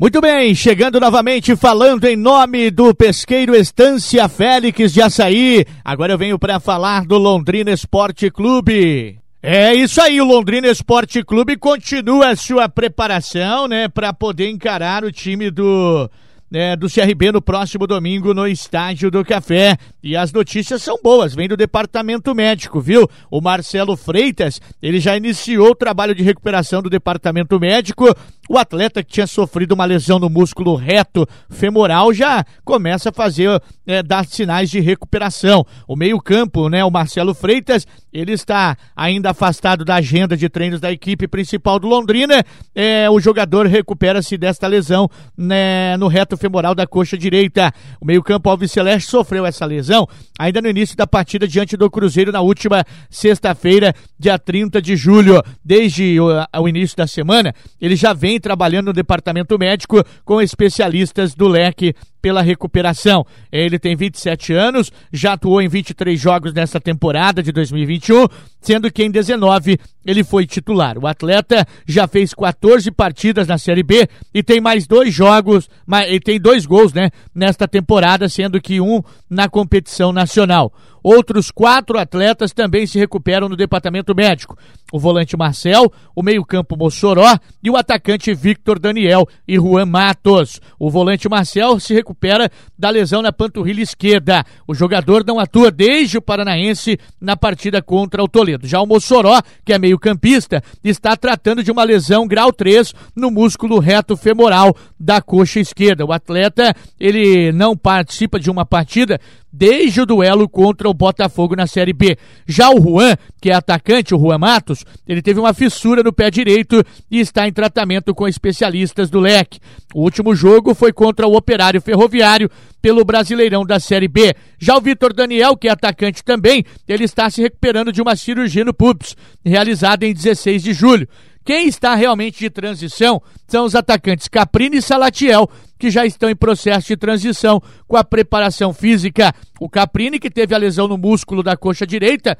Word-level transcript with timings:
Muito 0.00 0.20
bem, 0.20 0.54
chegando 0.54 1.00
novamente 1.00 1.56
falando 1.56 2.04
em 2.04 2.14
nome 2.14 2.70
do 2.70 2.94
pesqueiro 2.94 3.52
Estância 3.56 4.28
Félix 4.28 4.92
de 4.92 5.02
Açaí. 5.02 5.64
Agora 5.84 6.12
eu 6.12 6.16
venho 6.16 6.38
para 6.38 6.60
falar 6.60 7.04
do 7.04 7.18
Londrina 7.18 7.72
Esporte 7.72 8.30
Clube. 8.30 9.18
É 9.42 9.74
isso 9.74 10.00
aí, 10.00 10.20
o 10.20 10.24
Londrina 10.24 10.68
Esporte 10.68 11.24
Clube 11.24 11.56
continua 11.56 12.28
a 12.28 12.36
sua 12.36 12.68
preparação, 12.68 13.66
né, 13.66 13.88
para 13.88 14.12
poder 14.12 14.48
encarar 14.48 15.02
o 15.02 15.10
time 15.10 15.50
do 15.50 16.08
é, 16.52 16.76
do 16.76 16.88
CRB 16.88 17.32
no 17.32 17.42
próximo 17.42 17.86
domingo 17.86 18.32
no 18.32 18.46
Estádio 18.46 19.10
do 19.10 19.24
Café. 19.24 19.76
E 20.02 20.16
as 20.16 20.32
notícias 20.32 20.82
são 20.82 20.98
boas, 21.02 21.34
vem 21.34 21.48
do 21.48 21.56
departamento 21.56 22.34
médico, 22.34 22.80
viu? 22.80 23.08
O 23.30 23.40
Marcelo 23.40 23.96
Freitas, 23.96 24.60
ele 24.82 25.00
já 25.00 25.16
iniciou 25.16 25.70
o 25.70 25.74
trabalho 25.74 26.14
de 26.14 26.22
recuperação 26.22 26.80
do 26.80 26.88
departamento 26.88 27.58
médico. 27.60 28.14
O 28.48 28.56
atleta 28.56 29.02
que 29.02 29.12
tinha 29.12 29.26
sofrido 29.26 29.72
uma 29.72 29.84
lesão 29.84 30.18
no 30.18 30.30
músculo 30.30 30.74
reto 30.74 31.26
femoral 31.50 32.14
já 32.14 32.44
começa 32.64 33.10
a 33.10 33.12
fazer, 33.12 33.60
é, 33.86 34.02
dar 34.02 34.24
sinais 34.24 34.70
de 34.70 34.80
recuperação. 34.80 35.66
O 35.86 35.94
meio-campo, 35.94 36.70
né, 36.70 36.82
o 36.82 36.90
Marcelo 36.90 37.34
Freitas, 37.34 37.86
ele 38.10 38.32
está 38.32 38.74
ainda 38.96 39.30
afastado 39.30 39.84
da 39.84 39.96
agenda 39.96 40.34
de 40.34 40.48
treinos 40.48 40.80
da 40.80 40.90
equipe 40.90 41.28
principal 41.28 41.78
do 41.78 41.86
Londrina. 41.86 42.42
É, 42.74 43.10
o 43.10 43.20
jogador 43.20 43.66
recupera-se 43.66 44.38
desta 44.38 44.66
lesão 44.66 45.10
né, 45.36 45.94
no 45.98 46.08
reto 46.08 46.37
femoral 46.38 46.74
da 46.74 46.86
coxa 46.86 47.18
direita. 47.18 47.72
O 48.00 48.06
meio-campo 48.06 48.48
Alves 48.48 48.72
Celeste 48.72 49.10
sofreu 49.10 49.44
essa 49.44 49.66
lesão 49.66 50.08
ainda 50.38 50.62
no 50.62 50.68
início 50.68 50.96
da 50.96 51.06
partida 51.06 51.46
diante 51.46 51.76
do 51.76 51.90
Cruzeiro 51.90 52.32
na 52.32 52.40
última 52.40 52.84
sexta-feira, 53.10 53.94
dia 54.18 54.38
30 54.38 54.80
de 54.80 54.96
julho. 54.96 55.42
Desde 55.64 56.18
o, 56.20 56.68
início 56.68 56.96
da 56.96 57.06
semana, 57.06 57.54
ele 57.80 57.96
já 57.96 58.12
vem 58.12 58.40
trabalhando 58.40 58.86
no 58.86 58.92
departamento 58.92 59.58
médico 59.58 60.02
com 60.24 60.40
especialistas 60.40 61.34
do 61.34 61.48
leque 61.48 61.94
pela 62.20 62.42
recuperação. 62.42 63.24
Ele 63.50 63.78
tem 63.78 63.96
27 63.96 64.52
anos, 64.52 64.92
já 65.12 65.34
atuou 65.34 65.60
em 65.62 65.68
23 65.68 66.18
jogos 66.18 66.52
nessa 66.52 66.80
temporada 66.80 67.42
de 67.42 67.52
2021, 67.52 68.26
sendo 68.60 68.90
que 68.90 69.02
em 69.02 69.10
19 69.10 69.78
ele 70.04 70.24
foi 70.24 70.46
titular. 70.46 70.98
O 70.98 71.06
atleta 71.06 71.66
já 71.86 72.06
fez 72.08 72.34
14 72.34 72.90
partidas 72.90 73.46
na 73.46 73.58
Série 73.58 73.82
B 73.82 74.08
e 74.32 74.42
tem 74.42 74.60
mais 74.60 74.86
dois 74.86 75.12
jogos, 75.12 75.68
ele 76.06 76.20
tem 76.20 76.40
dois 76.40 76.66
gols, 76.66 76.92
né, 76.92 77.10
nesta 77.34 77.68
temporada, 77.68 78.28
sendo 78.28 78.60
que 78.60 78.80
um 78.80 79.02
na 79.28 79.48
competição 79.48 80.12
nacional. 80.12 80.72
Outros 81.02 81.50
quatro 81.50 81.98
atletas 81.98 82.52
também 82.52 82.86
se 82.86 82.98
recuperam 82.98 83.48
no 83.48 83.56
departamento 83.56 84.14
médico. 84.14 84.56
O 84.90 84.98
volante 84.98 85.36
Marcel, 85.36 85.92
o 86.16 86.22
meio-campo 86.22 86.76
Mossoró 86.76 87.36
e 87.62 87.68
o 87.68 87.76
atacante 87.76 88.32
Victor 88.34 88.78
Daniel 88.78 89.28
e 89.46 89.56
Juan 89.56 89.84
Matos. 89.84 90.60
O 90.78 90.90
volante 90.90 91.28
Marcel 91.28 91.78
se 91.78 91.92
recupera 91.92 92.50
da 92.78 92.88
lesão 92.88 93.20
na 93.20 93.30
panturrilha 93.30 93.82
esquerda. 93.82 94.44
O 94.66 94.74
jogador 94.74 95.24
não 95.26 95.38
atua 95.38 95.70
desde 95.70 96.16
o 96.16 96.22
Paranaense 96.22 96.98
na 97.20 97.36
partida 97.36 97.82
contra 97.82 98.22
o 98.22 98.28
Toledo. 98.28 98.66
Já 98.66 98.80
o 98.80 98.86
Mossoró, 98.86 99.42
que 99.64 99.74
é 99.74 99.78
meio-campista, 99.78 100.62
está 100.82 101.14
tratando 101.16 101.62
de 101.62 101.70
uma 101.70 101.84
lesão 101.84 102.26
grau 102.26 102.50
3 102.50 102.94
no 103.14 103.30
músculo 103.30 103.78
reto 103.78 104.16
femoral 104.16 104.74
da 104.98 105.20
coxa 105.20 105.60
esquerda. 105.60 106.04
O 106.04 106.12
atleta, 106.12 106.74
ele 106.98 107.52
não 107.52 107.76
participa 107.76 108.40
de 108.40 108.50
uma 108.50 108.64
partida 108.64 109.20
desde 109.52 110.00
o 110.00 110.06
duelo 110.06 110.48
contra 110.48 110.88
o 110.88 110.94
Botafogo 110.98 111.56
na 111.56 111.66
Série 111.66 111.92
B. 111.92 112.18
Já 112.46 112.70
o 112.70 112.82
Juan, 112.82 113.16
que 113.40 113.50
é 113.50 113.54
atacante, 113.54 114.14
o 114.14 114.18
Juan 114.18 114.38
Matos, 114.38 114.84
ele 115.06 115.22
teve 115.22 115.40
uma 115.40 115.54
fissura 115.54 116.02
no 116.02 116.12
pé 116.12 116.30
direito 116.30 116.84
e 117.10 117.20
está 117.20 117.46
em 117.46 117.52
tratamento 117.52 118.14
com 118.14 118.28
especialistas 118.28 119.08
do 119.08 119.20
leque. 119.20 119.60
O 119.94 120.02
último 120.02 120.34
jogo 120.34 120.74
foi 120.74 120.92
contra 120.92 121.26
o 121.26 121.36
Operário 121.36 121.80
Ferroviário 121.80 122.50
pelo 122.82 123.04
Brasileirão 123.04 123.64
da 123.64 123.78
Série 123.78 124.08
B. 124.08 124.34
Já 124.58 124.76
o 124.76 124.80
Vitor 124.80 125.12
Daniel, 125.12 125.56
que 125.56 125.68
é 125.68 125.70
atacante 125.70 126.22
também, 126.24 126.64
ele 126.86 127.04
está 127.04 127.30
se 127.30 127.40
recuperando 127.40 127.92
de 127.92 128.02
uma 128.02 128.16
cirurgia 128.16 128.64
no 128.64 128.74
pubis, 128.74 129.16
realizada 129.44 130.04
em 130.04 130.12
16 130.12 130.62
de 130.62 130.72
julho. 130.72 131.08
Quem 131.48 131.66
está 131.66 131.94
realmente 131.94 132.40
de 132.40 132.50
transição 132.50 133.22
são 133.46 133.64
os 133.64 133.74
atacantes 133.74 134.28
Caprini 134.28 134.76
e 134.76 134.82
Salatiel, 134.82 135.48
que 135.78 135.90
já 135.90 136.04
estão 136.04 136.28
em 136.28 136.36
processo 136.36 136.88
de 136.88 136.96
transição 136.96 137.62
com 137.86 137.96
a 137.96 138.04
preparação 138.04 138.72
física. 138.72 139.32
O 139.60 139.68
Caprini, 139.68 140.18
que 140.18 140.30
teve 140.30 140.54
a 140.54 140.58
lesão 140.58 140.88
no 140.88 140.98
músculo 140.98 141.42
da 141.42 141.56
coxa 141.56 141.86
direita, 141.86 142.36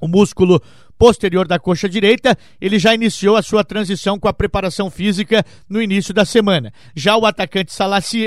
o 0.00 0.08
músculo 0.08 0.60
posterior 0.98 1.46
da 1.46 1.58
coxa 1.58 1.88
direita, 1.88 2.36
ele 2.60 2.78
já 2.78 2.94
iniciou 2.94 3.36
a 3.36 3.42
sua 3.42 3.62
transição 3.62 4.18
com 4.18 4.28
a 4.28 4.32
preparação 4.32 4.90
física 4.90 5.44
no 5.68 5.80
início 5.80 6.12
da 6.12 6.24
semana. 6.24 6.72
Já 6.94 7.16
o 7.16 7.26
atacante 7.26 7.72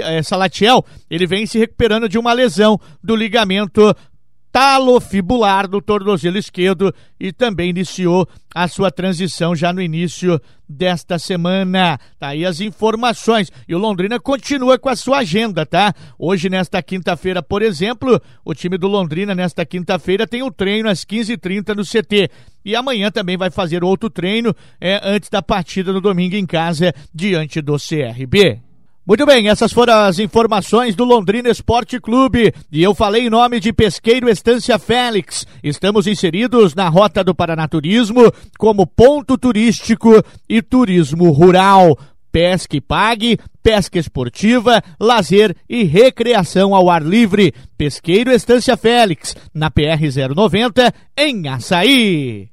eh, 0.02 0.24
Salatiel, 0.24 0.86
ele 1.10 1.26
vem 1.26 1.46
se 1.46 1.58
recuperando 1.58 2.08
de 2.08 2.18
uma 2.18 2.34
lesão 2.34 2.80
do 3.04 3.16
ligamento 3.16 3.94
talofibular 4.52 5.68
do 5.68 5.82
tornozelo 5.82 6.38
esquerdo 6.38 6.94
e 7.20 7.32
também 7.32 7.70
iniciou 7.70 8.28
a 8.54 8.68
sua 8.68 8.90
transição 8.92 9.56
já 9.56 9.72
no 9.72 9.82
início 9.82 10.42
desta 10.68 11.20
semana. 11.20 12.00
Tá 12.20 12.30
aí 12.30 12.46
as 12.46 12.60
informações. 12.60 13.52
E 13.68 13.76
o 13.76 13.78
Londrina 13.78 14.20
continua 14.20 14.78
com 14.78 14.90
a 14.90 14.96
sua 14.96 15.20
agenda, 15.20 15.66
tá? 15.66 15.94
Hoje, 16.18 16.50
nesta 16.50 16.82
quinta-feira, 16.82 17.42
por 17.42 17.62
exemplo, 17.62 18.20
o 18.44 18.54
time 18.54 18.78
do 18.78 18.88
Londrina, 18.88 19.36
nesta 19.36 19.66
quinta-feira, 19.66 20.28
tem 20.28 20.42
um 20.42 20.52
treino 20.52 20.90
às 20.90 21.06
15h30 21.06 21.76
no 21.76 21.84
CT. 21.84 22.30
E 22.66 22.76
amanhã 22.76 23.12
também 23.12 23.38
vai 23.38 23.50
fazer 23.50 23.84
outro 23.84 24.10
treino 24.10 24.54
é, 24.82 25.00
antes 25.04 25.30
da 25.30 25.42
partida 25.42 25.94
no 25.94 26.02
domingo 26.02 26.36
em 26.36 26.46
casa, 26.46 26.94
diante 27.14 27.62
do 27.62 27.78
CRB. 27.78 28.69
Muito 29.10 29.26
bem, 29.26 29.50
essas 29.50 29.74
foram 29.74 30.02
as 30.02 30.20
informações 30.20 30.96
do 30.96 31.04
Londrina 31.04 31.50
Esporte 31.50 32.00
Clube. 32.00 32.54
E 32.72 32.84
eu 32.84 32.94
falei 32.94 33.26
em 33.26 33.30
nome 33.32 33.60
de 33.60 33.74
Pesqueiro 33.74 34.30
Estância 34.30 34.78
Félix. 34.78 35.48
Estamos 35.64 36.06
inseridos 36.06 36.76
na 36.76 36.88
Rota 36.90 37.24
do 37.24 37.34
Paranaturismo 37.34 38.32
como 38.60 38.86
ponto 38.86 39.36
turístico 39.36 40.24
e 40.48 40.62
turismo 40.62 41.32
rural. 41.32 41.98
Pesca 42.32 42.78
e 42.78 42.82
pague, 42.82 43.40
pesca 43.64 43.98
esportiva, 43.98 44.80
lazer 45.00 45.56
e 45.68 45.84
recreação 45.86 46.76
ao 46.76 46.88
ar 46.88 47.02
livre. 47.02 47.52
Pesqueiro 47.76 48.32
Estância 48.32 48.78
Félix, 48.78 49.36
na 49.52 49.72
PR 49.72 50.04
090, 50.36 50.94
em 51.18 51.48
Açaí. 51.48 52.50